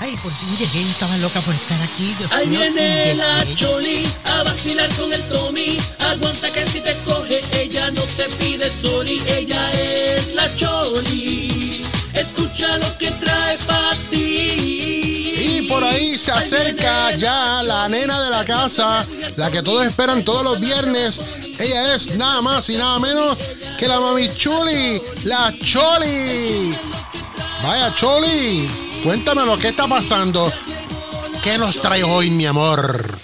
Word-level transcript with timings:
Ay, 0.00 0.16
por 0.22 0.32
fin 0.32 0.56
llegué, 0.56 0.80
estaba 0.90 1.16
loca 1.18 1.40
por 1.42 1.54
estar 1.54 1.80
aquí. 1.82 2.14
Dios 2.18 2.32
Ahí 2.32 2.46
mío, 2.46 2.60
viene 2.60 3.14
la 3.14 3.44
Choli 3.54 4.02
a 4.32 4.42
vacilar 4.42 4.88
con 4.96 5.12
el 5.12 5.22
Tommy. 5.24 5.76
Aguanta 6.10 6.50
que 6.52 6.66
si 6.66 6.80
te 6.80 6.94
coge, 7.04 7.42
ella 7.60 7.90
no 7.92 8.02
te 8.02 8.24
pide 8.38 8.70
sorry. 8.70 9.22
Ella 9.36 9.72
es 9.72 10.34
la 10.34 10.54
Choli. 10.56 11.84
Escucha 12.14 12.78
lo 12.78 12.98
que 12.98 13.10
trae 13.10 13.58
para 13.66 13.94
ti. 14.10 15.34
Y 15.36 15.62
por 15.68 15.84
ahí 15.84 16.16
se 16.16 16.32
acerca 16.32 17.14
ya 17.16 17.62
la 17.62 17.88
nena 17.88 18.20
de 18.24 18.30
la 18.30 18.44
casa, 18.44 19.06
la 19.36 19.50
que 19.50 19.62
todos 19.62 19.84
esperan 19.86 20.24
todos 20.24 20.44
los 20.44 20.60
viernes. 20.60 21.20
Ella 21.58 21.94
es 21.94 22.14
nada 22.16 22.42
más 22.42 22.68
y 22.70 22.76
nada 22.76 22.98
menos 22.98 23.36
que 23.78 23.86
la 23.86 24.00
mami 24.00 24.28
Chuli, 24.34 25.00
la 25.24 25.54
Choli. 25.60 26.74
Vaya 27.62 27.94
Choli, 27.94 28.68
cuéntame 29.04 29.44
lo 29.44 29.56
que 29.56 29.68
está 29.68 29.86
pasando. 29.86 30.50
¿Qué 31.42 31.58
nos 31.58 31.80
trae 31.80 32.02
hoy, 32.02 32.30
mi 32.30 32.46
amor? 32.46 33.18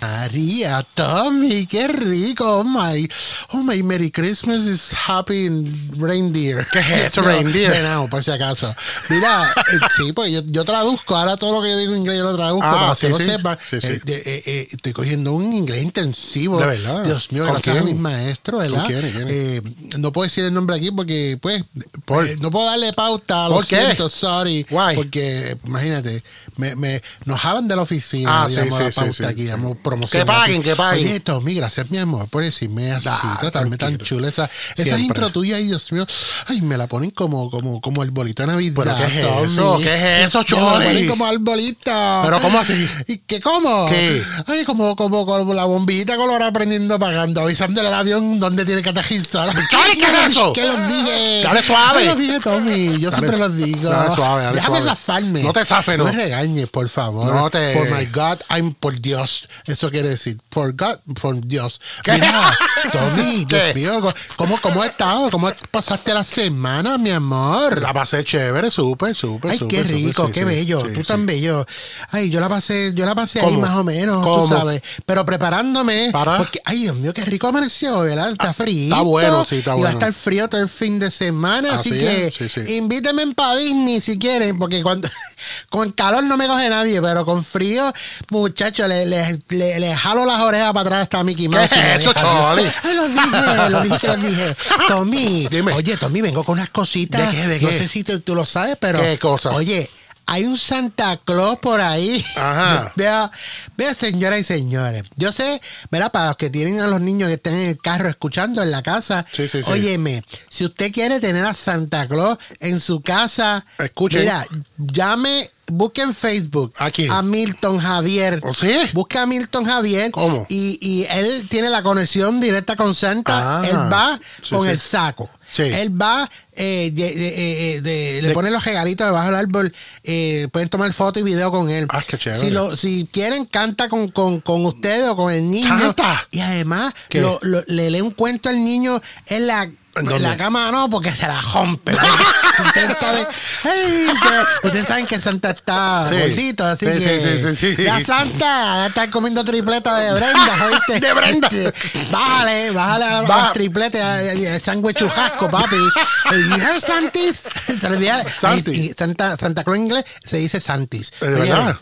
María, 0.00 0.84
Tommy, 0.92 1.66
qué 1.66 1.88
rico. 1.88 2.58
Oh 2.58 2.64
my, 2.64 3.08
oh 3.52 3.62
my, 3.62 3.82
Merry 3.82 4.10
Christmas 4.10 4.58
is 4.66 4.92
happy 4.92 5.48
reindeer. 5.96 6.66
¿Qué 6.70 6.78
es 6.80 6.90
eso, 7.06 7.22
reindeer? 7.22 7.70
Venado, 7.70 8.06
por 8.08 8.22
si 8.22 8.30
acaso. 8.30 8.74
Mira, 9.08 9.50
eh, 9.72 9.78
sí, 9.96 10.12
pues 10.12 10.30
yo, 10.30 10.42
yo 10.44 10.62
traduzco. 10.66 11.16
Ahora 11.16 11.38
todo 11.38 11.54
lo 11.54 11.62
que 11.62 11.70
yo 11.70 11.78
digo 11.78 11.94
en 11.94 12.00
inglés 12.00 12.18
yo 12.18 12.24
lo 12.24 12.34
traduzco 12.36 12.66
Ah, 12.66 12.72
para 12.80 12.94
sí, 12.94 13.00
que 13.06 13.08
lo 13.08 13.18
sí. 13.18 13.24
sepan. 13.24 13.58
Sí. 13.58 13.76
Eh, 13.76 14.02
eh, 14.06 14.68
estoy 14.72 14.92
cogiendo 14.92 15.32
un 15.32 15.50
inglés 15.54 15.82
intensivo. 15.82 16.60
De 16.60 16.66
verdad. 16.66 17.02
Dios 17.02 17.32
mío, 17.32 17.44
¿Con 17.44 17.52
gracias 17.54 17.74
a 17.76 17.80
quién? 17.80 17.94
mis 17.94 18.02
maestros, 18.02 18.60
¿verdad? 18.60 18.84
quién, 18.86 19.10
quién? 19.10 20.02
No 20.02 20.12
puedo 20.12 20.24
decir 20.24 20.44
el 20.44 20.52
nombre 20.52 20.76
aquí 20.76 20.90
porque, 20.90 21.38
pues, 21.40 21.64
Por- 22.04 22.26
eh, 22.26 22.36
no 22.40 22.50
puedo 22.50 22.66
darle 22.66 22.92
pauta. 22.92 23.48
Lo 23.48 23.56
¿Por 23.56 23.66
qué? 23.66 23.76
siento, 23.76 24.08
sorry. 24.08 24.66
Why? 24.70 24.94
Porque, 24.94 25.56
imagínate, 25.64 26.22
me, 26.56 26.76
me, 26.76 27.02
nos 27.24 27.40
jalan 27.40 27.66
de 27.66 27.76
la 27.76 27.82
oficina. 27.82 28.44
Ah, 28.44 28.48
sí, 28.48 28.56
la 28.56 28.90
pauta 28.90 29.12
sí, 29.12 29.24
aquí, 29.24 29.44
damos 29.44 29.76
promoción. 29.78 30.20
Que 30.20 30.26
paguen, 30.26 30.62
que 30.62 30.76
paguen. 30.76 31.06
Oye, 31.06 31.20
Tommy, 31.20 31.54
gracias, 31.54 31.90
mi 31.90 31.98
amor, 31.98 32.28
por 32.28 32.42
decirme 32.42 32.92
así, 32.92 33.08
tratarme 33.40 33.78
tan 33.78 33.96
chula. 33.98 34.28
Esa, 34.28 34.50
intro 34.98 35.30
tuya, 35.30 35.56
ay, 35.56 35.66
Dios 35.66 35.90
mío, 35.92 36.06
ay, 36.48 36.60
me 36.60 36.76
la 36.76 36.86
ponen 36.86 37.10
como, 37.10 37.50
como, 37.50 37.80
como 37.80 38.02
el 38.02 38.10
bolito 38.10 38.42
de 38.42 38.48
Navidad. 38.48 38.74
¿Pero 38.84 38.96
qué 38.96 39.04
es 39.04 39.20
Tommy. 39.26 39.52
eso? 39.52 39.78
¿Qué 39.78 39.94
es 39.94 40.24
eso, 40.26 40.44
Me 40.56 40.62
la 40.62 40.72
ponen 40.84 41.08
como 41.08 41.26
arbolito. 41.26 42.20
¿Pero 42.24 42.40
cómo 42.40 42.58
así? 42.58 42.88
¿Y 43.06 43.18
qué 43.18 43.40
cómo? 43.40 43.88
¿Qué? 43.88 44.22
Ay, 44.46 44.64
como, 44.64 44.94
como, 44.96 45.24
como 45.24 45.54
la 45.54 45.64
bombillita 45.64 46.16
colorada 46.16 46.52
prendiendo, 46.52 46.94
apagando, 46.96 47.40
avisándole 47.40 47.88
al 47.88 47.94
avión 47.94 48.38
dónde 48.40 48.64
tiene 48.64 48.82
que 48.82 48.90
aterrizar. 48.90 49.50
¿qué 49.98 50.06
es 50.06 50.28
eso? 50.30 50.52
¿Qué 50.54 50.64
los 50.66 50.88
dije? 50.88 51.40
Dale 51.42 51.62
suave. 51.62 51.93
¿Qué 51.98 52.04
los 52.06 52.18
dije, 52.18 52.40
Tommy? 52.40 52.98
Yo 52.98 53.10
siempre 53.10 53.36
los 53.38 53.56
digo. 53.56 53.88
dale 53.90 54.14
suave, 54.14 54.42
dale 54.44 54.56
Déjame 54.56 54.76
suave. 54.78 54.90
zafarme. 54.90 55.42
No 55.42 55.52
te 55.52 55.64
zafes, 55.64 55.98
no. 55.98 56.04
No 56.04 56.12
me 56.12 56.16
regañes, 56.24 56.68
por 56.68 56.88
favor. 56.88 57.32
No 57.32 57.50
te- 57.50 57.74
For 57.74 57.90
my 57.90 58.06
God, 58.06 58.38
I'm 58.50 58.74
por 58.74 59.00
Dios. 59.00 59.48
Eso 59.66 59.90
quiere 59.90 60.08
decir, 60.08 60.38
for 60.50 60.72
God, 60.74 60.98
for 61.16 61.40
Dios. 61.40 61.80
¿Qué? 62.02 62.12
Mira, 62.12 62.42
Tommy, 62.92 63.46
¿Qué? 63.46 63.72
Dios 63.74 63.74
mío, 63.74 64.14
¿cómo, 64.36 64.58
¿cómo 64.60 64.82
has 64.82 64.90
estado? 64.90 65.30
¿Cómo 65.30 65.50
pasaste 65.70 66.12
la 66.14 66.24
semana, 66.24 66.98
mi 66.98 67.10
amor? 67.10 67.80
La 67.80 67.92
pasé 67.92 68.24
chévere, 68.24 68.70
súper, 68.70 69.14
súper, 69.14 69.52
Ay, 69.52 69.58
qué 69.68 69.82
rico, 69.82 70.30
qué 70.30 70.40
sí, 70.40 70.44
bello, 70.46 70.80
sí, 70.80 70.88
tú 70.94 71.00
sí. 71.00 71.06
tan 71.06 71.26
bello. 71.26 71.66
Ay, 72.10 72.30
yo 72.30 72.40
la 72.40 72.48
pasé, 72.48 72.92
yo 72.94 73.04
la 73.06 73.14
pasé 73.14 73.40
ahí 73.40 73.56
más 73.56 73.76
o 73.78 73.84
menos, 73.84 74.22
¿Cómo? 74.22 74.42
tú 74.42 74.48
sabes. 74.48 74.82
Pero 75.06 75.24
preparándome, 75.24 76.10
¿Para? 76.12 76.38
porque, 76.38 76.60
ay, 76.64 76.82
Dios 76.82 76.96
mío, 76.96 77.12
qué 77.14 77.24
rico 77.24 77.48
amaneció, 77.48 78.00
¿verdad? 78.00 78.30
Está 78.30 78.52
frío. 78.52 78.92
está 78.94 79.02
bueno, 79.04 79.44
sí, 79.44 79.56
está 79.56 79.70
Y 79.70 79.72
va 79.72 79.74
a 79.74 79.76
bueno. 79.92 79.98
estar 79.98 80.12
frío 80.12 80.48
todo 80.48 80.60
el 80.60 80.68
fin 80.68 80.98
de 80.98 81.10
semana, 81.10 81.74
así, 81.74 81.83
Así 81.90 81.98
que 81.98 82.26
es, 82.26 82.34
sí, 82.34 82.48
sí. 82.48 82.76
invítenme 82.76 83.26
para 83.34 83.56
Disney 83.56 84.00
si 84.00 84.18
quieren, 84.18 84.58
porque 84.58 84.82
cuando 84.82 85.08
con 85.68 85.92
calor 85.92 86.24
no 86.24 86.36
me 86.36 86.46
coge 86.46 86.68
nadie, 86.70 87.00
pero 87.02 87.24
con 87.24 87.44
frío, 87.44 87.92
muchachos, 88.30 88.88
le, 88.88 89.06
le, 89.06 89.38
le, 89.48 89.80
le 89.80 89.94
jalo 89.96 90.24
las 90.24 90.40
orejas 90.40 90.68
para 90.72 90.80
atrás 90.80 91.02
hasta 91.02 91.22
Mickey 91.24 91.48
Mouse. 91.48 91.68
¿Qué 91.68 91.94
es 91.94 92.00
eso, 92.00 92.12
lo 92.22 92.56
dije, 92.56 93.70
lo 93.70 93.80
dije, 93.82 94.06
lo 94.06 94.16
dije. 94.16 94.56
Tommy, 94.88 95.48
Dime. 95.50 95.72
oye, 95.72 95.96
Tommy, 95.96 96.20
vengo 96.20 96.44
con 96.44 96.54
unas 96.58 96.70
cositas. 96.70 97.30
¿De 97.30 97.36
qué, 97.36 97.46
de 97.46 97.60
No 97.60 97.68
qué? 97.68 97.78
sé 97.78 97.88
si 97.88 98.04
tú, 98.04 98.20
tú 98.20 98.34
lo 98.34 98.44
sabes, 98.46 98.76
pero. 98.80 99.00
¿Qué 99.00 99.18
cosa? 99.18 99.50
Oye, 99.50 99.88
hay 100.26 100.44
un 100.44 100.56
Santa 100.58 101.18
Claus 101.24 101.58
por 101.58 101.80
ahí. 101.80 102.24
Ajá. 102.36 102.92
Vea, 102.96 103.30
vea, 103.76 103.94
señoras 103.94 104.40
y 104.40 104.44
señores. 104.44 105.04
Yo 105.16 105.32
sé, 105.32 105.60
¿verdad? 105.90 106.12
Para 106.12 106.28
los 106.28 106.36
que 106.36 106.50
tienen 106.50 106.80
a 106.80 106.86
los 106.86 107.00
niños 107.00 107.28
que 107.28 107.34
estén 107.34 107.54
en 107.54 107.68
el 107.70 107.78
carro 107.78 108.08
escuchando 108.08 108.62
en 108.62 108.70
la 108.70 108.82
casa. 108.82 109.24
Sí, 109.30 109.48
sí, 109.48 109.62
sí. 109.62 109.70
Óyeme, 109.70 110.22
si 110.48 110.64
usted 110.64 110.92
quiere 110.92 111.20
tener 111.20 111.44
a 111.44 111.54
Santa 111.54 112.06
Claus 112.08 112.38
en 112.60 112.80
su 112.80 113.00
casa, 113.00 113.64
Escuchen. 113.78 114.20
mira, 114.20 114.46
llame. 114.78 115.50
Busque 115.66 116.02
en 116.02 116.12
Facebook 116.12 116.74
¿A 116.76 116.90
quién? 116.90 117.10
Milton 117.30 117.78
Javier. 117.78 118.38
¿Oh, 118.42 118.52
sí? 118.52 118.70
Busca 118.92 119.22
a 119.22 119.26
Milton 119.26 119.64
Javier. 119.64 120.10
¿Cómo? 120.10 120.46
Y, 120.50 120.78
y 120.82 121.06
él 121.08 121.48
tiene 121.48 121.70
la 121.70 121.82
conexión 121.82 122.38
directa 122.38 122.76
con 122.76 122.94
Santa. 122.94 123.60
Ah, 123.60 123.62
él 123.66 123.76
va 123.90 124.20
sí, 124.42 124.54
con 124.54 124.64
sí. 124.64 124.68
el 124.68 124.78
saco. 124.78 125.30
Sí. 125.54 125.62
Él 125.62 126.00
va, 126.02 126.28
eh, 126.56 126.90
de- 126.92 127.14
de- 127.14 127.74
eh, 127.76 127.80
de- 127.80 128.22
le 128.22 128.32
pone 128.32 128.50
los 128.50 128.64
regalitos 128.64 129.06
debajo 129.06 129.26
del 129.26 129.36
árbol. 129.36 129.72
eh, 130.02 130.48
pueden 130.52 130.68
tomar 130.68 130.92
foto 130.92 131.20
y 131.20 131.22
video 131.22 131.52
con 131.52 131.70
él. 131.70 131.86
Ah, 131.90 132.02
qué 132.04 132.18
chévere. 132.18 132.40
Si, 132.40 132.50
lo, 132.50 132.74
si 132.76 133.08
quieren, 133.12 133.44
canta 133.46 133.88
con, 133.88 134.08
con, 134.08 134.40
con 134.40 134.66
ustedes 134.66 135.06
o 135.08 135.14
con 135.14 135.32
el 135.32 135.48
niño. 135.48 135.68
¿Canta? 135.68 136.26
Y 136.32 136.40
además, 136.40 136.92
¿Qué? 137.08 137.20
lo- 137.20 137.38
lo- 137.42 137.62
le 137.68 137.90
lee 137.92 138.00
un 138.00 138.10
cuento 138.10 138.48
al 138.48 138.56
niño 138.64 139.00
en 139.28 139.46
la. 139.46 139.70
¿En 139.96 140.22
la 140.22 140.36
cama 140.36 140.70
no, 140.72 140.90
porque 140.90 141.12
se 141.12 141.26
la 141.26 141.40
rompe. 141.40 141.92
ustedes, 142.66 142.96
saben, 143.00 143.26
ay, 143.64 144.06
que- 144.22 144.66
ustedes 144.66 144.86
saben 144.86 145.06
que 145.06 145.20
Santa 145.20 145.50
está 145.50 146.08
Sí. 146.10 146.16
gordito, 146.18 146.64
así 146.66 146.86
Sí, 146.86 146.92
que. 146.92 147.20
sí, 147.20 147.38
sí, 147.38 147.56
sí, 147.56 147.76
sí. 147.76 147.82
La 147.84 148.00
Santa 148.00 148.86
está 148.88 149.10
comiendo 149.10 149.44
tripleta 149.44 149.96
de 149.98 150.12
Brenda, 150.12 150.66
¿oíste? 150.66 151.00
De 151.00 151.12
Brenda. 151.12 151.48
Este, 151.48 152.08
Bájale, 152.10 152.70
bájale 152.72 153.04
a 153.04 153.22
los 153.22 153.52
tripletes, 153.52 154.02
a- 154.02 154.60
sándwich 154.60 154.96
chujasco, 154.98 155.50
papi. 155.50 155.76
You 155.76 156.56
heard 156.56 156.80
Santis? 156.80 157.42
Olvida- 157.84 158.24
Santis. 158.28 158.76
y- 158.76 158.90
y 158.90 158.94
Santa, 158.94 159.36
Santa 159.36 159.62
Claus 159.62 159.76
en 159.78 159.84
inglés 159.84 160.04
se 160.24 160.38
dice 160.38 160.60
Santis. 160.60 161.12
¿De 161.20 161.28
verdad? 161.28 161.78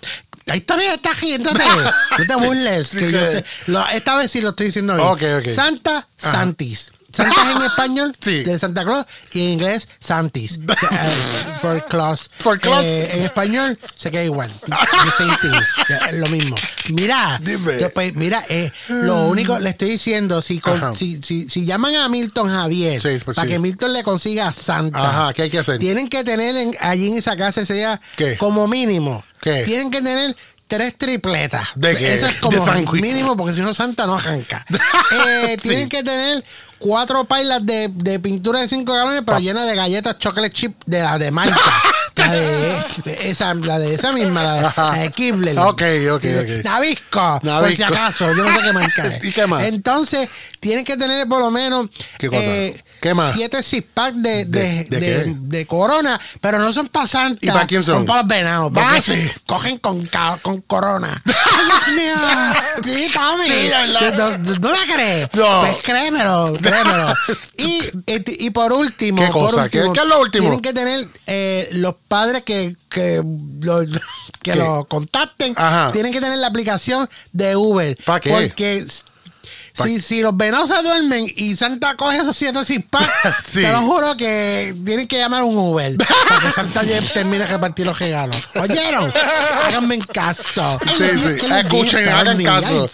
Ahí 0.48 0.60
todavía 0.60 0.94
está 0.94 1.12
riéndote. 1.14 1.62
No 2.18 2.26
te 2.26 2.34
burles. 2.46 2.88
Sí, 2.88 2.98
que 2.98 3.06
sí. 3.06 3.12
yo 3.12 3.20
te- 3.20 3.44
lo- 3.66 3.88
esta 3.88 4.16
vez 4.16 4.30
sí 4.30 4.40
lo 4.40 4.50
estoy 4.50 4.66
diciendo 4.66 4.94
bien. 5.16 5.54
Santa, 5.54 6.06
Santis. 6.16 6.90
Santa 7.12 7.52
en 7.52 7.62
español 7.62 8.16
Sí. 8.20 8.42
de 8.42 8.58
Santa 8.58 8.84
Claus 8.84 9.06
y 9.32 9.40
en 9.46 9.52
inglés 9.54 9.88
Santis. 10.00 10.58
O 10.68 10.74
sea, 10.74 11.06
eh, 11.06 11.12
for 11.60 11.86
Claus. 11.86 12.30
For 12.38 12.58
Claus. 12.58 12.84
Eh, 12.84 13.10
en 13.14 13.22
español 13.22 13.78
se 13.94 14.10
queda 14.10 14.24
igual. 14.24 14.50
Es 16.10 16.18
lo 16.18 16.26
mismo. 16.28 16.56
Mira, 16.90 17.40
pues, 17.94 18.14
mira, 18.14 18.42
eh, 18.48 18.70
lo 18.88 19.26
único 19.28 19.58
le 19.58 19.70
estoy 19.70 19.90
diciendo, 19.90 20.42
si, 20.42 20.58
con- 20.58 20.94
si, 20.96 21.20
si, 21.22 21.48
si 21.48 21.64
llaman 21.64 21.94
a 21.96 22.08
Milton 22.08 22.48
Javier 22.48 23.00
Sí, 23.00 23.08
pues 23.24 23.36
para 23.36 23.46
sí. 23.46 23.52
que 23.54 23.58
Milton 23.58 23.92
le 23.92 24.02
consiga 24.02 24.48
a 24.48 24.52
Santa, 24.52 24.98
Ajá, 25.00 25.32
¿qué 25.32 25.42
hay 25.42 25.50
que 25.50 25.58
hacer? 25.58 25.78
tienen 25.78 26.08
que 26.08 26.24
tener 26.24 26.56
en- 26.56 26.76
allí 26.80 27.08
en 27.08 27.18
esa 27.18 27.36
casa 27.36 27.62
¿Qué? 28.16 28.36
como 28.38 28.66
mínimo, 28.66 29.24
¿Qué? 29.40 29.62
tienen 29.64 29.90
que 29.90 29.98
tener 30.02 30.34
tres 30.76 30.96
tripletas. 30.96 31.68
¿De 31.74 31.94
qué? 31.96 32.14
Eso 32.14 32.26
es 32.26 32.36
como 32.36 32.64
De 32.64 33.00
mínimo, 33.00 33.36
porque 33.36 33.54
si 33.54 33.60
no 33.60 33.74
Santa 33.74 34.06
no 34.06 34.14
arranca. 34.14 34.64
Eh, 34.72 35.56
Sí. 35.62 35.68
Tienen 35.68 35.88
que 35.88 36.02
tener 36.02 36.42
cuatro 36.78 37.24
pailas 37.24 37.64
de, 37.64 37.88
de 37.92 38.18
pintura 38.18 38.60
de 38.60 38.68
5 38.68 38.92
galones, 38.92 39.22
pero 39.24 39.38
llenas 39.38 39.66
de 39.68 39.76
galletas 39.76 40.18
chocolate 40.18 40.52
chip 40.52 40.74
de 40.86 41.00
la 41.00 41.18
de 41.18 41.30
Malta. 41.30 41.56
la, 42.16 42.32
de, 42.32 42.76
de 43.04 43.30
esa, 43.30 43.54
la 43.54 43.78
de 43.78 43.94
esa 43.94 44.12
misma, 44.12 44.42
la 44.42 44.54
de, 44.54 44.62
la 44.76 44.92
de 45.02 45.10
Kibler. 45.10 45.58
Ok, 45.58 45.82
ok, 46.12 46.24
ok. 46.40 46.64
Nabisco, 46.64 47.38
por 47.40 47.44
Nabisco. 47.44 47.76
si 47.76 47.82
acaso. 47.82 48.26
Yo 48.34 48.44
no 48.44 48.54
sé 48.56 48.62
qué 48.62 48.72
marca 48.72 49.06
es. 49.16 49.24
¿Y 49.24 49.32
qué 49.32 49.46
más? 49.46 49.64
Entonces, 49.64 50.28
tienen 50.60 50.84
que 50.84 50.96
tener 50.96 51.28
por 51.28 51.40
lo 51.40 51.50
menos 51.50 51.88
¿Qué 52.18 52.28
cosa? 52.28 52.40
eh, 52.42 52.82
¿Qué 53.02 53.14
más? 53.14 53.32
siete 53.34 53.62
six 53.64 53.84
pack 53.92 54.14
de, 54.14 54.44
de, 54.44 55.34
¿De- 55.36 55.66
corona, 55.66 56.18
pero 56.40 56.58
no 56.60 56.72
son 56.72 56.88
para 56.88 57.06
Santa. 57.08 57.38
¿Y 57.44 57.48
para 57.48 57.66
quién 57.66 57.82
son? 57.82 58.04
para 58.06 58.20
los 58.22 58.28
venados. 58.28 58.72
Ah, 58.76 59.00
sí. 59.02 59.28
Cogen 59.44 59.78
con, 59.78 60.08
con 60.40 60.60
corona. 60.62 61.20
¡Ay, 61.26 61.94
Dios 61.94 61.96
mío! 61.96 62.14
Sí, 62.84 63.10
Tommy. 63.12 63.46
Sí, 63.46 63.68
¿verdad? 63.68 64.38
¿No, 64.38 64.54
no 64.60 64.72
la 64.72 64.94
crees? 64.94 65.28
No. 65.34 65.60
Pues 65.62 65.82
créemelo, 65.82 66.54
créemelo. 66.62 67.14
y, 67.58 67.80
y, 68.06 68.46
y 68.46 68.50
por 68.50 68.72
último, 68.72 69.18
¿Qué 69.24 69.30
cosa? 69.30 69.68
¿Qué- 69.68 69.78
último, 69.78 69.92
qué 69.92 70.00
es 70.00 70.06
lo 70.06 70.20
último? 70.20 70.42
Tienen 70.44 70.62
que 70.62 70.72
tener 70.72 71.08
eh, 71.26 71.68
los 71.72 71.94
padres 72.08 72.42
que, 72.42 72.76
que, 72.88 73.22
lo, 73.60 73.80
que 73.80 74.00
¿Qué? 74.42 74.54
lo 74.56 74.84
contacten. 74.84 75.54
Ajá. 75.56 75.90
Tienen 75.92 76.12
que 76.12 76.20
tener 76.20 76.38
la 76.38 76.46
aplicación 76.46 77.08
de 77.32 77.56
Uber. 77.56 77.96
¿Pa 78.04 78.20
qué? 78.20 78.30
Porque 78.30 78.86
si, 79.74 80.00
si 80.00 80.20
los 80.22 80.36
venados 80.36 80.68
se 80.70 80.82
duermen 80.82 81.32
y 81.36 81.56
Santa 81.56 81.96
coge 81.96 82.18
esos 82.18 82.36
siete 82.36 82.64
sin 82.64 82.82
Sí. 83.44 83.62
te 83.62 83.72
lo 83.72 83.80
juro 83.82 84.16
que 84.16 84.74
tienen 84.84 85.06
que 85.08 85.18
llamar 85.18 85.42
un 85.44 85.56
Uber. 85.56 85.96
Para 85.96 86.40
que 86.40 86.52
Santa 86.52 86.82
ya 86.84 87.00
termine 87.12 87.38
de 87.40 87.46
repartir 87.46 87.86
los 87.86 87.98
regalos. 87.98 88.48
¿Oyeron? 88.56 89.12
Háganme 89.66 89.94
en 89.96 90.00
caso. 90.02 90.78
Ay, 90.86 90.94
Sí, 90.96 91.04
Dios 91.04 91.20
sí. 91.22 91.28
¿qué 91.40 91.48
les 91.48 91.64
Escuchen, 91.64 92.08
hagan 92.08 92.42
caso. 92.44 92.88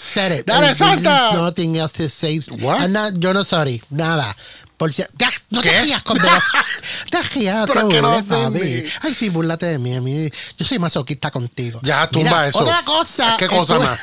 Dale, 0.47 0.75
Santa. 0.75 1.33
Nothing 1.35 1.77
else 1.77 2.03
to 2.05 2.09
say. 2.09 2.41
What? 2.61 2.89
Not- 2.89 3.15
yo 3.19 3.33
no 3.35 3.45
sorry. 3.45 3.83
Nada. 3.91 4.37
Por 4.77 4.93
si- 4.93 5.03
Ya, 5.19 5.29
no 5.51 5.61
te 5.61 5.71
¿Qué? 5.71 5.83
rías 5.83 6.03
con 6.05 6.17
Te 7.11 7.23
rías, 7.35 7.67
te 7.67 7.75
no 7.75 7.83
burles, 7.87 8.03
papi. 8.23 8.35
ofendí. 8.59 8.85
Ay, 9.03 9.15
sí, 9.15 9.29
burlate 9.29 9.67
de 9.67 9.79
mí. 9.81 9.97
A 9.97 10.01
mí 10.01 10.31
yo 10.57 10.65
soy 10.65 10.79
masoquista 10.79 11.33
contigo. 11.33 11.81
Ya, 11.83 12.09
tumba 12.09 12.31
Mira, 12.31 12.47
eso. 12.49 12.59
Otra 12.61 12.83
cosa. 12.85 13.35
¿Qué 13.37 13.49
cosa 13.49 13.79
más? 13.81 13.99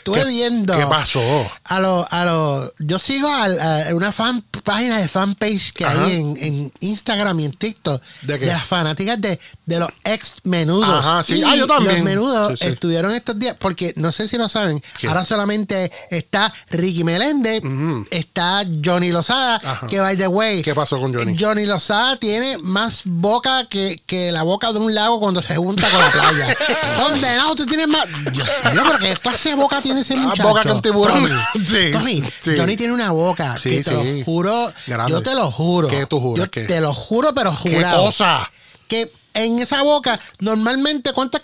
Estuve 0.00 0.22
¿Qué- 0.22 0.28
viendo. 0.30 0.74
qué 0.76 0.86
pasó? 0.86 1.20
A 1.64 1.78
lo, 1.78 2.06
a 2.10 2.24
lo, 2.24 2.72
yo 2.78 2.98
sigo 2.98 3.28
a, 3.30 3.46
una 3.94 4.12
fan, 4.12 4.42
página 4.64 4.96
de 4.98 5.06
fanpage 5.08 5.72
que 5.74 5.84
Ajá. 5.84 6.04
hay 6.06 6.14
en, 6.16 6.36
en 6.40 6.72
Instagram 6.80 7.38
y 7.40 7.44
en 7.44 7.52
TikTok 7.52 8.02
¿De 8.22 8.38
qué? 8.38 8.46
las 8.46 8.64
fanáticas 8.66 9.20
de, 9.20 9.38
de 9.70 9.78
los 9.80 9.88
ex 10.04 10.36
menudos. 10.44 11.06
Ajá, 11.06 11.22
sí. 11.22 11.38
Y 11.38 11.44
Ah, 11.44 11.56
yo 11.56 11.66
también. 11.66 11.96
Los 11.96 12.04
menudos 12.04 12.50
Sí, 12.58 12.66
sí. 12.66 12.72
estuvieron 12.72 13.12
estos 13.14 13.38
días, 13.38 13.56
porque 13.58 13.92
no 13.96 14.12
sé 14.12 14.28
si 14.28 14.36
lo 14.36 14.48
saben, 14.48 14.82
¿Qué? 14.98 15.06
ahora 15.08 15.24
solamente 15.24 15.90
está 16.10 16.52
Ricky 16.70 17.04
Meléndez, 17.04 17.62
está 18.10 18.62
Johnny 18.84 19.10
Lozada, 19.10 19.56
Ajá. 19.64 19.86
que 19.86 20.00
by 20.00 20.16
the 20.16 20.28
way. 20.28 20.62
¿Qué 20.62 20.74
pasó 20.74 21.00
con 21.00 21.14
Johnny? 21.14 21.36
Johnny 21.38 21.66
Lozada 21.66 22.16
tiene 22.16 22.58
más 22.58 23.02
boca 23.04 23.64
que, 23.68 24.00
que 24.06 24.32
la 24.32 24.42
boca 24.42 24.72
de 24.72 24.78
un 24.80 24.94
lago 24.94 25.20
cuando 25.20 25.40
se 25.42 25.56
junta 25.56 25.88
con 25.88 25.98
la 26.00 26.10
playa. 26.10 26.56
Condenado, 26.96 27.54
tú 27.54 27.66
tienes 27.66 27.88
más. 27.88 28.06
Dios 28.32 28.48
mío, 28.72 28.82
pero 28.86 28.98
qué 28.98 29.14
clase 29.16 29.50
de 29.50 29.54
boca 29.54 29.80
tiene 29.80 30.00
ese 30.00 30.14
Ah, 30.14 30.22
muchacho. 30.22 30.48
boca 30.48 30.62
con 30.64 30.82
tiburón. 30.82 31.14
Tommy, 31.14 31.64
Sí, 31.66 31.90
Tommy. 31.92 32.22
Johnny 32.56 32.76
tiene 32.76 32.92
una 32.92 33.10
boca 33.12 33.56
Sí, 33.62 33.70
que 33.70 33.82
te 33.84 33.92
lo 33.92 34.24
juro. 34.24 34.72
Grande. 34.86 35.12
Yo 35.12 35.22
te 35.22 35.34
lo 35.34 35.50
juro. 35.50 35.88
¿Qué 35.88 36.06
tú 36.06 36.20
juras? 36.20 36.44
Yo 36.46 36.50
¿Qué? 36.50 36.62
te 36.64 36.80
lo 36.80 36.92
juro, 36.92 37.32
pero 37.34 37.54
¿Qué 37.62 37.74
jurado. 37.76 38.04
cosa? 38.06 38.50
Que 38.88 39.10
en 39.34 39.58
esa 39.58 39.82
boca, 39.82 40.18
normalmente, 40.40 41.12
¿cuántas? 41.12 41.42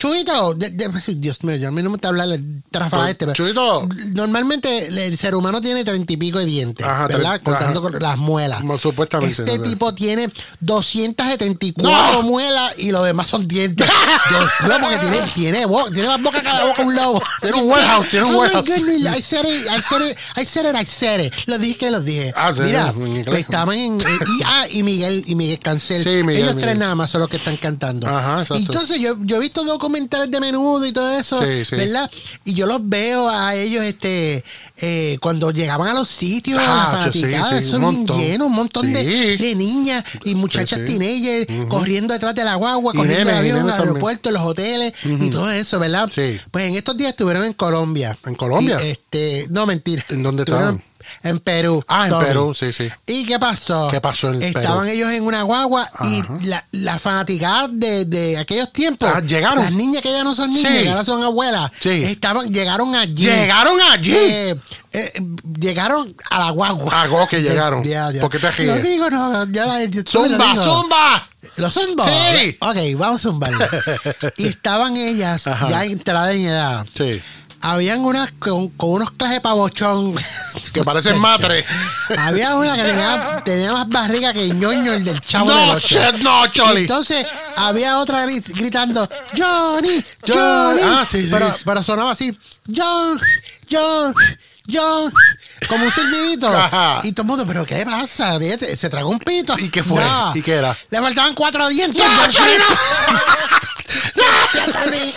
De- 0.00 0.70
de- 0.70 0.88
Dios 1.16 1.42
mío, 1.42 1.56
yo 1.56 1.68
a 1.68 1.70
mí 1.72 1.82
no 1.82 1.90
me 1.90 1.96
está 1.96 2.08
hablando 2.08 2.34
el 2.36 2.62
trafala 2.70 3.10
este, 3.10 3.26
pero 3.26 3.34
Chuyito. 3.34 3.88
Normalmente 4.14 4.86
el 5.06 5.16
ser 5.18 5.34
humano 5.34 5.60
tiene 5.60 5.82
treinta 5.84 6.12
y 6.12 6.16
pico 6.16 6.38
de 6.38 6.44
dientes, 6.46 6.86
Ajá, 6.86 7.08
¿verdad? 7.08 7.40
Contando 7.42 7.80
ajá. 7.80 7.90
con 7.90 8.00
las 8.00 8.16
muelas. 8.18 8.60
Bueno, 8.62 8.78
supuestamente, 8.78 9.42
Este 9.42 9.58
¿no? 9.58 9.64
tipo 9.64 9.92
tiene 9.94 10.30
274 10.60 11.82
¡No! 11.82 12.22
muelas 12.22 12.78
y 12.78 12.90
los 12.92 13.04
demás 13.04 13.26
son 13.26 13.48
dientes. 13.48 13.86
Dios 14.30 14.42
mío, 14.68 14.76
porque 14.80 14.96
tiene, 14.98 15.20
tiene, 15.34 15.66
bo- 15.66 15.90
tiene 15.90 16.08
más 16.08 16.22
boca 16.22 16.40
que 16.42 16.48
la 16.48 16.64
boca 16.66 16.82
un 16.82 16.94
lobo. 16.94 17.20
Tiene 17.40 17.56
un 17.62 17.68
warehouse, 17.70 18.08
tiene 18.10 18.26
un 18.26 18.30
Oh 18.34 18.34
my 18.34 18.38
warehouse. 18.40 18.68
I 18.68 19.22
said 19.22 19.44
it, 19.46 19.66
I 19.68 19.80
said 19.82 20.02
it, 20.10 20.18
I 20.36 20.44
said 20.44 20.66
it, 20.70 20.76
I 20.76 20.84
said 20.86 21.20
it. 21.24 21.34
Lo 21.46 21.58
dije 21.58 21.76
que 21.78 21.90
los 21.90 22.04
dije. 22.04 22.32
Ah, 22.36 22.52
sí, 22.54 22.60
Mira, 22.62 22.92
pues 22.92 23.38
estaban 23.40 23.76
en. 23.76 24.00
eh, 24.00 24.04
y, 24.04 24.42
ah, 24.44 24.66
y 24.70 24.82
Miguel, 24.82 25.24
y 25.26 25.34
Miguel 25.34 25.58
Cancel. 25.58 26.02
Sí, 26.02 26.08
Miguel, 26.24 26.36
Ellos 26.44 26.54
Miguel. 26.54 26.58
tres 26.58 26.76
nada 26.78 26.94
más 26.94 27.10
son 27.10 27.20
los 27.22 27.30
que 27.30 27.36
están 27.38 27.56
cantando. 27.56 28.06
Ajá, 28.06 28.42
exacto. 28.42 28.56
Entonces 28.56 28.98
yo, 29.00 29.16
yo 29.22 29.36
he 29.36 29.40
visto 29.40 29.64
documentales 29.64 29.87
de 29.92 30.40
menudo 30.40 30.84
y 30.86 30.92
todo 30.92 31.10
eso, 31.18 31.42
Sí, 31.42 31.64
sí. 31.64 31.76
¿verdad? 31.76 32.10
Y 32.44 32.54
yo 32.54 32.66
los 32.66 32.88
veo 32.88 33.28
a 33.28 33.54
ellos 33.54 33.84
este 33.84 34.44
eh, 34.80 35.18
cuando 35.20 35.50
llegaban 35.50 35.88
a 35.88 35.94
los 35.94 36.08
sitios, 36.08 36.60
Ah, 36.62 37.02
las 37.04 37.12
sí, 37.12 37.20
fanaticadas, 37.22 37.58
sí, 37.60 37.68
eso 37.68 37.76
un 37.76 37.82
montón. 37.82 38.18
lleno, 38.18 38.46
un 38.46 38.52
montón 38.52 38.92
de, 38.92 39.54
niñas 39.56 40.04
y 40.24 40.34
muchachas 40.34 40.84
teenagers 40.84 41.46
corriendo 41.68 42.14
detrás 42.14 42.34
de 42.34 42.44
la 42.44 42.54
guagua, 42.54 42.92
corriendo 42.92 43.30
el 43.30 43.36
avión, 43.36 43.56
nenes 43.58 43.72
al 43.72 43.80
aeropuerto, 43.80 44.30
los 44.30 44.42
hoteles 44.42 44.92
y 45.04 45.30
todo 45.30 45.50
eso, 45.50 45.78
¿verdad? 45.78 46.08
Sí. 46.14 46.38
Pues 46.50 46.66
en 46.66 46.74
estos 46.74 46.96
días 46.96 47.10
estuvieron 47.10 47.44
en 47.44 47.54
Colombia. 47.54 48.16
¿En 48.24 48.34
Colombia? 48.34 48.78
Y, 48.82 48.88
este, 48.90 49.46
no, 49.50 49.66
mentira. 49.66 50.04
¿En 50.10 50.22
dónde 50.22 50.42
estaban? 50.44 50.82
En 51.22 51.38
Perú. 51.38 51.84
Ah, 51.86 52.04
en 52.04 52.10
Tommy. 52.10 52.24
Perú, 52.26 52.54
sí, 52.54 52.72
sí. 52.72 52.88
¿Y 53.06 53.24
qué 53.24 53.38
pasó? 53.38 53.88
¿Qué 53.90 54.00
pasó 54.00 54.32
en 54.32 54.42
Estaban 54.42 54.80
Perú? 54.86 54.90
ellos 54.90 55.12
en 55.12 55.22
una 55.24 55.42
guagua 55.42 55.88
Ajá. 55.94 56.06
y 56.08 56.22
la, 56.46 56.64
la 56.72 56.98
fanaticada 56.98 57.68
de, 57.68 58.04
de 58.04 58.36
aquellos 58.38 58.72
tiempos. 58.72 59.08
Ah, 59.12 59.20
llegaron. 59.20 59.62
Las 59.64 59.72
niñas 59.72 60.02
que 60.02 60.10
ya 60.12 60.24
no 60.24 60.34
son 60.34 60.50
niñas, 60.52 60.72
Sí. 60.76 60.82
que 60.82 60.90
ahora 60.90 61.04
son 61.04 61.22
abuelas. 61.22 61.70
Sí. 61.80 62.02
Estaban, 62.04 62.52
llegaron 62.52 62.94
allí. 62.94 63.26
Llegaron 63.26 63.80
allí. 63.80 64.12
Eh, 64.14 64.56
eh, 64.92 65.12
llegaron 65.60 66.14
a 66.30 66.38
la 66.40 66.50
guagua. 66.50 66.92
Ah, 66.92 67.06
ok, 67.10 67.30
llegaron. 67.32 67.84
Ya, 67.84 68.10
ya. 68.10 68.20
¿Por 68.20 68.30
qué 68.30 68.38
te 68.38 68.50
ríes? 68.50 68.76
Lo 68.76 68.82
digo, 68.82 69.10
no, 69.10 69.44
la- 69.44 69.84
yo- 69.84 70.02
lo 70.02 70.02
¡Zumba, 70.10 70.64
zumba! 70.64 71.28
¿Los 71.56 71.74
zumbo? 71.74 72.04
Sí. 72.04 72.56
Ok, 72.60 72.76
vamos 72.98 73.20
a 73.24 73.28
zumbar. 73.28 73.52
y 74.36 74.46
estaban 74.48 74.96
ellas 74.96 75.46
Ajá. 75.46 75.70
ya 75.70 75.84
entradas 75.84 76.34
en 76.34 76.46
edad. 76.46 76.84
Sí. 76.96 77.20
Habían 77.60 78.00
unas 78.00 78.30
con, 78.38 78.68
con 78.68 78.90
unos 78.90 79.10
clases 79.10 79.36
de 79.36 79.40
pavochón. 79.40 80.14
Que 80.72 80.82
parecen 80.84 81.18
madre. 81.18 81.64
Había 82.18 82.54
una 82.56 82.76
que 82.76 82.82
tenía, 82.82 83.42
tenía 83.44 83.72
más 83.72 83.88
barriga 83.88 84.32
que 84.32 84.48
ñoño 84.50 84.92
el 84.92 85.04
del 85.04 85.20
chavo 85.20 85.50
de 85.50 85.54
No, 85.66 85.72
noche. 85.74 85.88
Chet, 85.88 86.16
no, 86.18 86.46
Choli. 86.48 86.80
Entonces 86.82 87.26
había 87.56 87.98
otra 87.98 88.26
gri- 88.26 88.42
gritando 88.54 89.08
Johnny, 89.36 90.04
John". 90.26 90.36
Johnny. 90.76 90.80
Ah, 90.84 91.06
sí, 91.10 91.22
sí. 91.22 91.28
Pero, 91.30 91.54
pero 91.64 91.82
sonaba 91.82 92.12
así 92.12 92.36
John, 92.74 93.18
John, 93.70 94.14
John. 94.70 95.12
Como 95.68 95.84
un 95.84 95.92
silbidito. 95.92 96.48
Ajá. 96.48 97.00
Y 97.04 97.12
todo 97.12 97.22
el 97.22 97.28
mundo, 97.28 97.46
¿pero 97.46 97.64
qué 97.64 97.84
pasa? 97.86 98.38
Se 98.76 98.88
tragó 98.90 99.08
un 99.10 99.18
pito. 99.20 99.54
¿Y 99.58 99.68
qué 99.70 99.82
fue? 99.82 100.02
No. 100.04 100.32
¿Y 100.34 100.42
qué 100.42 100.54
era? 100.54 100.76
Le 100.90 101.00
faltaban 101.00 101.34
cuatro 101.34 101.66
dientes. 101.68 102.02
¡No, 102.02 102.04
Oh 104.20 104.66
my 104.90 105.14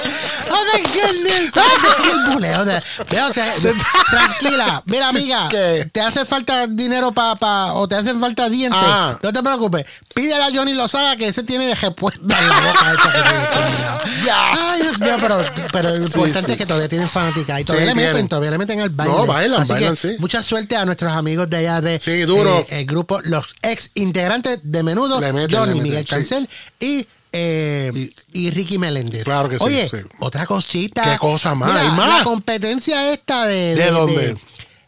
tranquila, 4.09 4.81
mira 4.85 5.09
amiga, 5.09 5.47
¿Qué? 5.49 5.89
te 5.91 6.01
hace 6.01 6.25
falta 6.25 6.67
dinero 6.67 7.11
para 7.11 7.35
pa, 7.35 7.73
o 7.73 7.87
te 7.87 7.95
hacen 7.95 8.19
falta 8.19 8.49
dientes, 8.49 8.79
Ah. 8.81 9.17
no 9.21 9.31
te 9.33 9.41
preocupes, 9.41 9.85
pídele 10.13 10.43
a 10.43 10.49
Johnny 10.53 10.73
Lozada 10.73 11.15
que 11.15 11.27
ese 11.27 11.43
tiene 11.43 11.65
de 11.67 11.75
respuesta 11.75 12.19
en 12.21 12.49
la 12.49 12.59
boca 12.61 12.91
esa 12.91 13.11
que. 13.11 14.25
Ya. 14.25 14.71
Ay, 14.71 14.81
Dios 14.81 14.99
mío, 14.99 15.15
pero, 15.19 15.37
pero 15.71 15.89
lo 15.89 16.05
importante 16.05 16.45
sí. 16.47 16.51
es 16.53 16.57
que 16.57 16.65
todavía 16.65 16.89
tienen 16.89 17.07
fanática 17.07 17.59
y 17.59 17.63
todavía 17.63 17.87
Sí, 17.87 17.89
le 17.89 17.95
meten, 17.95 18.11
tienen. 18.13 18.29
todavía 18.29 18.51
le 18.51 18.57
meten 18.57 18.81
al 18.81 18.89
baile. 18.89 19.13
No, 19.13 19.25
bailan, 19.25 19.61
Así 19.61 19.73
bailan, 19.73 19.95
que 19.95 20.01
sí. 20.09 20.15
mucha 20.19 20.43
suerte 20.43 20.75
a 20.75 20.85
nuestros 20.85 21.11
amigos 21.13 21.49
de 21.49 21.57
allá 21.57 21.81
de 21.81 21.99
Sí, 21.99 22.21
duro. 22.21 22.59
eh, 22.59 22.79
el 22.81 22.85
grupo, 22.85 23.19
los 23.23 23.45
ex 23.61 23.91
integrantes 23.95 24.59
de 24.63 24.83
Menudo, 24.83 25.19
meten, 25.19 25.47
Johnny, 25.49 25.73
meten, 25.75 25.83
Miguel. 25.83 26.05
Cancel 26.07 26.49
y 26.79 27.07
eh, 27.31 28.09
y 28.33 28.49
Ricky 28.51 28.77
Meléndez. 28.77 29.23
Claro 29.23 29.47
que 29.49 29.57
sí, 29.57 29.63
Oye, 29.65 29.89
sí. 29.89 29.97
otra 30.19 30.45
cosita. 30.45 31.03
¿Qué 31.03 31.17
cosa 31.17 31.55
más? 31.55 31.69
Mira, 31.69 31.81
¿Hay 31.81 31.91
más? 31.91 32.17
La 32.19 32.23
competencia 32.23 33.11
esta 33.13 33.45
de. 33.45 33.75
¿De 33.75 33.91
dónde? 33.91 34.35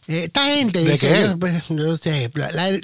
de 0.06 0.24
esta 0.24 0.44
gente 0.44 0.82
¿De 0.84 0.92
dice, 0.92 1.08
qué? 1.08 1.22
yo, 1.22 1.38
pues, 1.38 1.70
no 1.70 1.96
sé. 1.96 2.30
la- 2.34 2.52
la- 2.52 2.78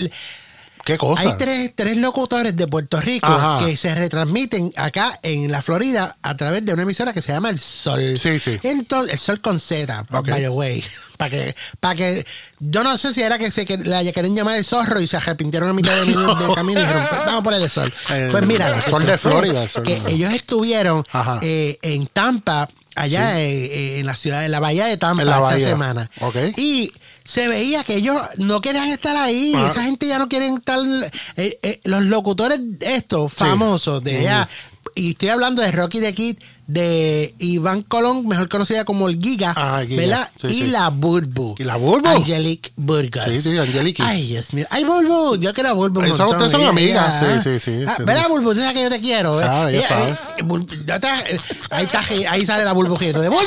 ¿Qué 0.85 0.97
cosa? 0.99 1.23
hay 1.23 1.37
tres, 1.39 1.73
tres 1.75 1.97
locutores 1.99 2.57
de 2.57 2.67
Puerto 2.67 3.01
Rico 3.01 3.27
Ajá. 3.27 3.65
que 3.65 3.77
se 3.77 3.95
retransmiten 3.95 4.73
acá 4.77 5.19
en 5.23 5.51
la 5.53 5.63
Florida 5.63 6.17
a 6.23 6.37
través 6.37 6.65
de 6.65 6.73
una 6.73 6.83
emisora 6.83 7.13
que 7.13 7.23
se 7.23 7.33
llama 7.33 7.51
El 7.51 7.59
Sol. 7.59 8.19
Sí, 8.19 8.39
sí. 8.39 8.59
Entonces, 8.63 9.13
El 9.15 9.19
Sol 9.19 9.41
con 9.41 9.61
Z, 9.61 10.05
by 10.11 10.23
the 10.41 10.49
way. 10.49 10.83
Para 11.21 11.29
que, 11.31 11.55
para 11.81 11.95
que, 11.97 12.27
yo 12.61 12.83
no 12.83 12.97
sé 12.97 13.13
si 13.13 13.21
era 13.21 13.37
que 13.37 13.51
se 13.51 13.67
que 13.67 13.77
la 13.77 14.03
querían 14.11 14.35
llamar 14.35 14.57
el 14.57 14.65
zorro 14.65 15.03
y 15.03 15.07
se 15.07 15.19
arrepintieron 15.19 15.69
a 15.69 15.75
mitad 15.75 15.93
de, 15.95 16.07
de 16.07 16.55
camino 16.55 16.81
y 16.81 16.83
dijeron, 16.83 17.05
"Pues, 17.11 17.21
vamos 17.27 17.41
a 17.41 17.43
ponerle 17.43 17.65
el 17.67 17.71
sol. 17.71 17.93
El- 18.11 18.31
pues 18.31 18.47
mira, 18.47 18.75
el 18.75 18.81
sol 18.81 19.05
de 19.05 19.19
Florida, 19.19 19.63
el 19.65 19.69
sol 19.69 19.83
que 19.83 20.01
de- 20.01 20.13
ellos 20.13 20.33
estuvieron 20.33 21.05
eh, 21.43 21.79
en 21.83 22.07
Tampa, 22.07 22.71
allá 22.97 23.39
eh, 23.39 23.67
eh, 23.67 24.01
en 24.01 24.07
la 24.07 24.17
ciudad, 24.17 24.47
en 24.47 24.51
la 24.51 24.61
bahía 24.61 24.87
de 24.87 24.97
Tampa 24.97 25.23
esta 25.25 25.41
bahía. 25.41 25.69
semana. 25.69 26.11
Ok. 26.21 26.37
Y 26.57 26.91
se 27.25 27.49
veía 27.49 27.85
que 27.85 27.97
ellos 27.97 28.21
no 28.39 28.61
querían 28.61 28.89
estar 28.89 29.17
ahí. 29.17 29.53
Ah. 29.57 29.69
Esa 29.71 29.83
gente 29.85 30.07
ya 30.07 30.19
no 30.19 30.29
quieren 30.29 30.57
estar. 30.59 30.79
eh, 31.37 31.59
eh, 31.63 31.81
los 31.85 32.05
locutores 32.05 32.59
estos 32.81 33.33
famosos 33.33 34.03
de 34.03 34.19
allá. 34.19 34.49
Y 34.95 35.11
estoy 35.11 35.29
hablando 35.29 35.63
de 35.63 35.71
Rocky 35.71 36.01
the 36.01 36.13
Kid, 36.15 36.39
de 36.67 37.35
Iván 37.39 37.83
Colón, 37.83 38.27
mejor 38.27 38.49
conocida 38.49 38.85
como 38.85 39.09
el 39.09 39.21
Giga, 39.21 39.53
Ah, 39.57 39.83
Giga, 39.87 40.01
¿verdad? 40.01 40.31
sí, 40.41 40.47
y 40.49 40.63
sí. 40.63 40.71
la 40.71 40.89
Burbu. 40.89 41.57
¿Y 41.59 41.65
la 41.65 41.77
Burbu? 41.77 42.09
Angelique 42.09 42.71
Burgos. 42.77 43.23
Sí, 43.27 43.43
sí, 43.43 43.59
Angelique. 43.59 44.03
Ay, 44.05 44.27
Dios 44.27 44.53
mío. 44.55 44.67
Ay, 44.71 44.85
Burbu. 44.85 45.37
Yo 45.37 45.53
quiero 45.53 45.71
a 45.71 45.73
Burbu. 45.75 46.01
Eso 46.03 46.11
montón. 46.11 46.29
ustedes 46.31 46.53
son 46.53 46.65
amigas. 46.65 47.23
ella- 47.23 47.43
Sí, 47.43 47.51
sí, 47.59 47.79
sí. 47.81 47.85
Ah, 47.87 47.97
¿Verdad. 48.01 48.29
Burbu? 48.29 48.55
Tú 48.55 48.61
sabes 48.61 48.75
que 48.75 48.83
yo 48.83 48.89
te 48.91 49.01
quiero. 49.01 49.41
¿eh? 49.41 49.45
Ah, 49.45 49.69
sabe. 49.89 50.11
eh, 50.11 50.43
Burbu- 50.45 50.85
ya 50.87 50.95
está, 50.97 51.21
eh, 51.29 51.37
ahí, 51.71 51.85
está, 51.85 52.01
ahí 52.31 52.47
sale 52.47 52.65
la 52.65 52.73
burbujita 52.73 53.21
de 53.21 53.29
Burbu. 53.29 53.43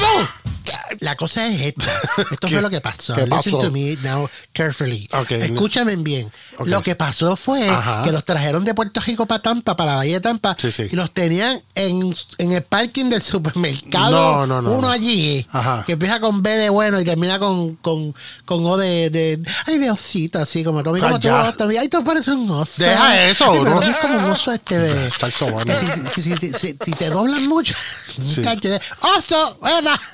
La 1.00 1.16
cosa 1.16 1.48
es 1.48 1.62
esta. 1.62 1.86
Esto 2.32 2.36
¿Qué- 2.48 2.54
fue 2.56 2.62
lo 2.62 2.70
que 2.70 2.82
pasó. 2.82 3.14
Listen 3.16 3.30
pasó? 3.30 3.58
to 3.58 3.72
me 3.72 3.96
now 4.04 4.30
carefully. 4.52 5.08
Ok. 5.14 5.32
Escúchame 5.32 5.96
bien. 5.96 6.32
Lo 6.66 6.82
que 6.84 6.96
pasó 6.96 7.36
fue 7.36 7.68
Ajá. 7.68 8.02
que 8.04 8.12
los 8.12 8.24
trajeron 8.26 8.64
de 8.64 8.74
Puerto 8.74 9.00
Rico 9.02 9.26
para 9.26 9.42
Tampa, 9.42 9.76
para 9.76 9.92
la 9.92 9.98
Bahía 9.98 10.16
de 10.16 10.22
Tampa, 10.22 10.56
Sí, 10.60 10.72
sí. 10.72 10.88
y 10.92 10.96
los 10.96 11.12
tenían 11.12 11.62
en, 11.76 12.14
en 12.38 12.52
el 12.52 12.64
parking 12.64 13.10
del 13.10 13.22
supermercado. 13.22 14.12
No, 14.12 14.46
no, 14.48 14.62
no, 14.62 14.72
Uno 14.72 14.82
no. 14.88 14.90
allí, 14.90 15.46
Ajá. 15.52 15.84
que 15.86 15.94
empieza 15.94 16.20
con 16.20 16.42
B 16.44 16.50
de 16.52 16.70
bueno 16.70 17.00
y 17.00 17.06
termina 17.06 17.40
con, 17.40 17.76
con, 17.78 18.14
con 18.46 18.66
O 18.66 18.78
de, 18.78 19.10
de. 19.10 19.40
Ay, 19.66 19.78
de 19.80 19.90
osito, 19.92 20.40
así 20.40 20.64
como 20.64 20.84
Tommy. 20.84 21.00
Como 21.00 21.20
tú. 21.20 21.30
Tommy. 21.58 21.78
Ay, 21.78 21.88
tú 21.90 22.04
pareces 22.04 22.34
un 22.36 22.50
oso. 22.52 22.84
Deja 22.84 23.26
eso, 23.28 23.52
Ay, 23.52 23.60
pero 23.64 23.76
¿no? 23.76 23.82
es 23.82 23.96
como 23.98 24.18
un 24.18 24.24
oso 24.26 24.52
este 24.52 24.78
de. 24.80 25.12
Que 25.64 25.76
si, 25.76 25.86
que 26.14 26.22
si, 26.22 26.36
si- 26.38 26.54
si- 26.54 26.78
si 26.84 26.92
te 26.92 27.10
doblan 27.10 27.48
mucho. 27.48 27.74
Sí. 28.08 28.42
¡Oso! 29.02 29.60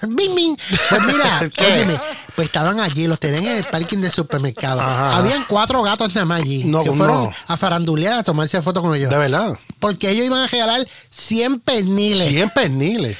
¡Bing, 0.08 0.36
bing! 0.36 0.58
Pues 0.89 1.01
mira, 1.04 1.50
óyeme, 1.74 2.00
pues 2.36 2.48
estaban 2.48 2.80
allí, 2.80 3.08
los 3.08 3.20
tenían 3.20 3.46
en 3.46 3.58
el 3.58 3.63
parking 3.66 4.00
del 4.00 4.12
supermercado. 4.12 4.82
Ajá. 4.82 5.18
Habían 5.18 5.46
cuatro 5.48 5.82
gatos 5.84 6.13
nada 6.16 6.25
más 6.25 6.42
allí 6.42 6.63
No, 6.66 6.84
que 6.84 6.92
fueron 6.92 7.24
no. 7.25 7.32
a 7.48 7.58
farandulear 7.58 8.20
a 8.20 8.24
tomarse 8.24 8.62
fotos 8.62 8.84
con 8.84 8.96
ellos. 8.96 9.10
De 9.10 9.18
verdad. 9.18 9.58
Porque 9.80 10.10
ellos 10.10 10.25
iban 10.25 10.42
a 10.42 10.48
regalar 10.48 10.86
100 11.10 11.60
perniles. 11.62 12.28
100 12.28 12.50
perniles. 12.51 13.18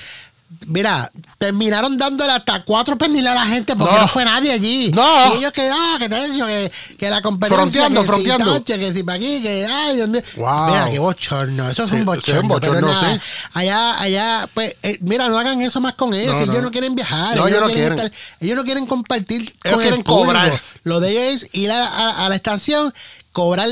Mira, 0.68 1.12
terminaron 1.38 1.98
dándole 1.98 2.32
hasta 2.32 2.64
cuatro 2.64 2.98
perniles 2.98 3.28
a 3.32 3.36
la 3.36 3.46
gente 3.46 3.76
porque 3.76 3.94
No. 3.94 4.02
no, 4.02 4.08
fue 4.08 4.26
nadie 4.26 4.52
allí. 4.52 4.92
No. 4.94 5.04
Y 5.34 5.38
ellos 5.40 5.52
que, 5.52 5.70
ah, 5.72 5.96
que 6.00 6.10
te 6.10 6.16
que, 6.16 6.72
que 6.98 7.10
la 7.10 7.22
competencia. 7.22 7.58
Fronteando, 7.58 8.02
que 8.02 8.08
fronteando. 8.08 8.54
Si, 8.56 8.60
tache, 8.62 8.80
que 8.80 8.94
si 8.94 9.04
para 9.04 9.16
aquí, 9.18 9.42
que, 9.42 9.66
ay, 9.66 9.96
Dios 9.96 10.10
mío. 10.10 10.22
Wow. 10.38 10.68
Mira, 10.68 10.90
qué 10.92 11.00
bochorno. 11.00 11.70
Eso 11.70 11.84
es 11.84 11.90
Sí, 11.90 11.96
un 11.98 12.06
bochorno. 12.06 12.42
un 12.42 12.48
bochorno, 12.48 12.76
pero 12.76 12.88
nada, 12.94 13.14
sí. 13.16 13.22
Allá, 13.54 14.00
allá, 14.02 14.50
pues, 14.54 14.76
eh, 14.84 14.98
mira, 15.02 15.28
no 15.30 15.38
hagan 15.38 15.62
eso 15.62 15.80
más 15.82 15.94
con 15.94 16.14
ellos. 16.14 16.34
No, 16.34 16.52
ellos 16.52 16.62
no 16.64 16.72
quieren 16.72 16.96
viajar. 16.96 17.36
No, 17.38 17.48
ellos 17.48 17.62
no 17.62 17.68
quieren. 17.70 17.94
estar- 17.98 18.12
ellos 18.42 18.56
no 18.56 18.64
quieren 18.64 18.86
compartir. 18.86 19.42
Ellos 19.42 19.56
con 19.74 19.80
quieren 19.82 20.00
el 20.00 20.04
cobrar. 20.06 20.62
Lo 20.84 21.00
de 21.00 21.30
ellos 21.30 21.44
es 21.44 21.50
ir 21.54 21.72
a, 21.72 21.86
a- 21.88 22.26
a 22.26 22.30
la 22.30 22.36
estación, 22.36 22.94
cobrar 23.32 23.68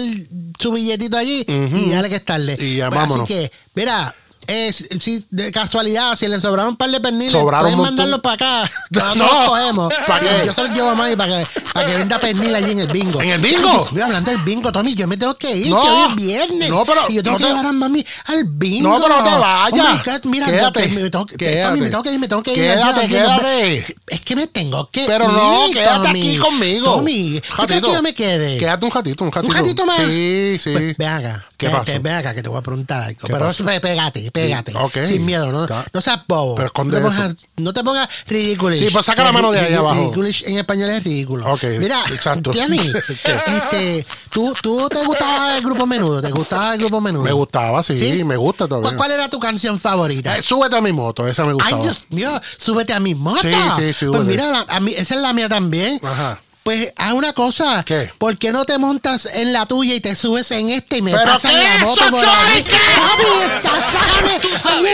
su 0.59 0.71
billetito 0.71 1.17
allí 1.17 1.43
y 1.47 1.89
dale 1.89 2.09
que 2.09 2.15
estarle. 2.15 2.53
Y 2.59 2.79
Pues, 2.81 2.95
así 3.01 3.23
que, 3.27 3.51
mira, 3.75 4.13
eh, 4.47 4.71
si, 4.73 5.25
de 5.29 5.51
casualidad, 5.51 6.15
si 6.15 6.27
le 6.27 6.39
sobraron 6.39 6.71
un 6.71 6.77
par 6.77 6.89
de 6.89 6.99
perniles, 6.99 7.31
Sobraron 7.31 7.65
pueden 7.73 7.79
mandarlos 7.81 8.19
para 8.21 8.35
acá. 8.63 8.71
No. 8.89 9.15
No, 9.15 9.25
los 9.25 9.49
cogemos. 9.49 9.93
¿Para 10.07 10.19
qué? 10.21 10.45
Yo 10.45 10.53
se 10.53 10.63
los 10.63 10.71
llevo 10.75 10.89
a 10.89 10.95
Mami 10.95 11.15
para 11.15 11.43
que, 11.43 11.47
para 11.73 11.85
que 11.85 11.95
venda 11.97 12.19
pernil 12.19 12.55
allí 12.55 12.71
en 12.71 12.79
el 12.79 12.87
bingo. 12.87 13.21
¿En 13.21 13.29
el 13.29 13.41
bingo? 13.41 13.83
Estoy 13.83 14.01
hablando 14.01 14.31
del 14.31 14.39
bingo, 14.41 14.71
Tommy. 14.71 14.95
Yo 14.95 15.07
me 15.07 15.17
tengo 15.17 15.35
que 15.35 15.55
ir. 15.55 15.69
No. 15.69 15.81
que 15.81 15.87
hoy 15.89 16.09
es 16.09 16.15
viernes. 16.15 16.69
No, 16.69 16.85
pero 16.85 17.01
y 17.09 17.15
yo 17.15 17.23
tengo 17.23 17.33
no 17.33 17.37
que 17.39 17.43
te- 17.43 17.49
llevar 17.49 17.65
a 17.65 17.73
Mami 17.73 18.05
al 18.25 18.43
bingo. 18.45 18.89
No, 18.89 19.01
pero 19.03 19.17
no 19.17 19.23
te 19.23 19.37
vayas. 19.37 19.97
Oh 19.97 20.01
God, 20.11 20.31
mira, 20.31 20.45
Quédate. 20.47 20.87
me 20.87 21.09
tengo, 21.09 21.25
que- 21.25 21.35
Quédate. 21.37 21.67
Tommy, 21.69 21.81
me 21.81 21.89
tengo 21.89 22.03
que 22.03 22.11
ir, 22.13 22.19
me 22.19 22.27
tengo 22.27 22.43
que 22.43 22.51
ir. 22.53 22.57
Quédate, 22.57 23.01
ya, 23.01 23.07
quédate. 23.07 23.97
Es 24.07 24.21
que 24.21 24.35
me 24.35 24.47
tengo 24.47 24.89
que 24.89 25.05
Pero 25.05 25.25
ir. 25.25 25.31
no, 25.31 25.61
quédate 25.73 26.07
Tommy. 26.07 26.27
aquí 26.29 26.37
conmigo. 26.37 26.85
Tommy, 26.95 27.41
¿tú 27.41 27.63
crees 27.67 27.81
que 27.81 27.91
yo 27.93 28.01
me 28.01 28.13
quede? 28.13 28.57
Quédate 28.57 28.85
un 28.85 28.91
ratito, 28.91 29.23
un 29.23 29.31
ratito. 29.31 29.53
¿Un 29.53 29.59
ratito 29.61 29.85
más? 29.85 29.97
Sí, 30.05 30.57
sí. 30.63 30.71
Pues, 30.71 30.97
ven 30.97 31.07
acá. 31.07 31.45
¿Qué 31.57 31.67
te- 31.85 31.99
Ven 31.99 32.13
acá 32.13 32.33
que 32.35 32.43
te 32.43 32.49
voy 32.49 32.59
a 32.59 32.61
preguntar 32.61 33.01
algo. 33.03 33.19
¿Qué 33.27 33.33
Pero 33.33 33.81
pégate, 33.81 34.31
pégate. 34.45 35.05
Sin 35.05 35.25
miedo, 35.25 35.51
¿no? 35.51 35.67
No 35.93 36.01
seas 36.01 36.19
bobo. 36.27 36.55
Pero 36.55 36.71
no, 36.75 36.91
te 36.91 37.01
pongas, 37.01 37.35
no 37.57 37.73
te 37.73 37.83
pongas 37.83 38.07
ridículo. 38.27 38.75
Sí, 38.75 38.87
pues 38.91 39.05
saca 39.05 39.23
la 39.23 39.31
mano 39.31 39.51
de 39.51 39.59
ahí 39.59 39.73
abajo. 39.73 39.99
Ridiculish 39.99 40.43
en 40.47 40.57
español 40.57 40.89
es 40.89 41.03
ridículo. 41.03 41.51
Ok, 41.51 41.63
Mira, 41.79 42.01
exacto. 42.09 42.51
Tiani, 42.51 42.79
este, 43.17 44.05
¿tú, 44.29 44.53
¿tú 44.61 44.87
te 44.89 45.03
gustaba 45.05 45.57
el 45.57 45.63
grupo 45.63 45.85
menudo? 45.85 46.21
¿Te 46.21 46.31
gustaba 46.31 46.73
el 46.73 46.79
grupo 46.79 47.01
menudo? 47.01 47.23
Me 47.23 47.31
gustaba, 47.31 47.83
sí, 47.83 48.23
me 48.23 48.37
gusta 48.37 48.67
todavía. 48.67 48.89
¿Cuál, 48.89 48.97
cuál 48.97 49.11
era 49.11 49.29
tu 49.29 49.39
canción 49.39 49.79
favorita? 49.79 50.37
Eh, 50.37 50.41
súbete 50.41 50.75
a 50.75 50.81
mi 50.81 50.91
moto, 50.91 51.27
esa 51.27 51.43
me 51.43 51.49
Ay, 51.49 51.53
gustaba. 51.55 51.83
Dios 51.83 52.05
mío, 52.09 52.41
súbete 52.57 52.93
a 52.93 52.99
mi 52.99 53.15
moto. 53.15 53.41
Sí, 53.41 53.51
sí, 53.77 53.93
sí, 53.93 54.05
Pues 54.07 54.23
mira, 54.23 54.47
la- 54.47 54.65
a 54.67 54.79
mí, 54.79 54.93
esa 54.95 55.15
es 55.15 55.21
la 55.21 55.33
mía 55.33 55.49
también. 55.49 55.99
Ajá. 56.03 56.39
Pues 56.67 56.93
haz 56.97 57.13
una 57.13 57.31
cosa. 57.31 57.81
¿Qué? 57.85 58.11
¿Por 58.17 58.37
qué 58.37 58.51
no 58.51 58.65
te 58.65 58.77
montas 58.77 59.25
en 59.25 59.53
la 59.53 59.65
tuya 59.65 59.95
y 59.95 60.01
te 60.01 60.17
subes 60.17 60.51
en 60.51 60.69
este 60.69 60.97
y 60.97 61.01
me 61.01 61.11
¿Pero 61.11 61.23
pasas 61.23 61.49
qué 61.49 61.79
la 61.79 61.85
moto 61.85 62.01
eso, 62.01 62.11
por 62.11 62.25
ahí? 62.25 62.61
¿Qué? 62.63 62.71
Papi, 62.71 63.23
está, 63.55 63.69
sácame. 63.69 63.71
Tú 63.71 63.77
Oye, 63.77 63.86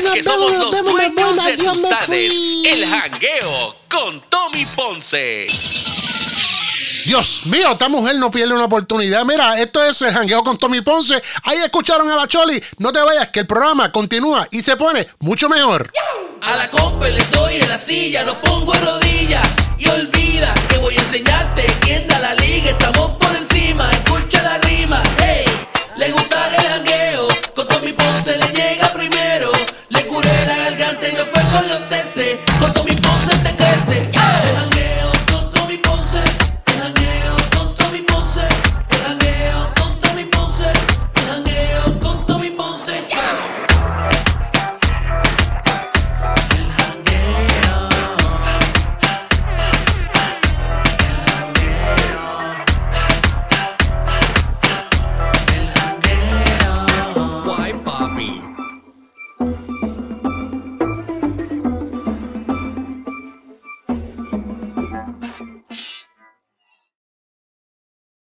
sabes 0.03 0.13
que 0.13 0.23
somos 0.23 0.51
los 0.51 0.71
dueños 0.83 1.45
de 1.45 1.57
tus 1.57 1.81
tardes. 1.89 2.63
El 2.65 2.85
jangueo 2.85 3.75
con 3.89 4.21
Tommy 4.29 4.65
Ponce. 4.75 5.47
Dios 7.05 7.45
mío, 7.45 7.71
esta 7.73 7.89
mujer 7.89 8.15
no 8.15 8.31
pierde 8.31 8.53
una 8.53 8.65
oportunidad. 8.65 9.25
Mira, 9.25 9.59
esto 9.59 9.83
es 9.83 10.01
el 10.01 10.13
jangueo 10.13 10.41
con 10.43 10.57
Tommy 10.57 10.81
Ponce. 10.81 11.21
Ahí 11.43 11.57
escucharon 11.57 12.09
a 12.09 12.15
la 12.15 12.27
Choli. 12.27 12.61
No 12.77 12.93
te 12.93 12.99
vayas, 13.01 13.27
que 13.29 13.41
el 13.41 13.47
programa 13.47 13.91
continúa 13.91 14.47
y 14.51 14.61
se 14.63 14.77
pone 14.77 15.07
mucho 15.19 15.49
mejor. 15.49 15.91
A 16.41 16.55
la 16.55 16.69
compa 16.69 17.07
le 17.07 17.23
doy 17.25 17.55
en 17.55 17.69
la 17.69 17.79
silla, 17.79 18.23
lo 18.23 18.39
pongo 18.41 18.73
en 18.75 18.85
rodillas 18.85 19.47
y 19.77 19.87
olvida 19.87 20.53
que 20.69 20.77
voy 20.79 20.95
a 20.97 21.01
enseñarte 21.01 21.65
quién 21.81 22.07
da 22.07 22.19
la 22.19 22.35
liga. 22.35 22.71
Estamos 22.71 23.11
por 23.17 23.35
encima, 23.35 23.89
escucha 23.91 24.41
la 24.41 24.57
rima. 24.59 25.03
Hey, 25.19 25.45
le 25.97 26.11
gusta 26.11 26.47
el 26.47 26.67
jangueo, 26.67 26.82